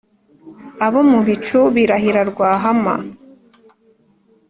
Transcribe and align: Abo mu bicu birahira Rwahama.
Abo 0.85 0.99
mu 1.11 1.19
bicu 1.27 1.59
birahira 1.75 2.21
Rwahama. 2.31 2.95